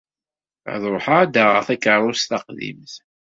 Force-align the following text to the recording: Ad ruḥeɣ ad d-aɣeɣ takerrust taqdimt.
Ad 0.73 0.83
ruḥeɣ 0.91 1.17
ad 1.23 1.29
d-aɣeɣ 1.33 1.63
takerrust 1.67 2.27
taqdimt. 2.29 2.93